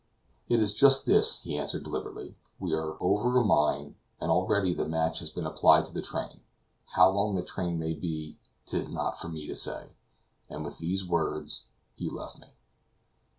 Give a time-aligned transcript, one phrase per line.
[0.49, 4.89] "It is just this," he answered deliberately, "we are over a mine, and already the
[4.89, 6.39] match has been applied to the train.
[6.95, 9.91] How long that train may be, 'tis not for me to say."
[10.49, 12.47] And with these words he left me.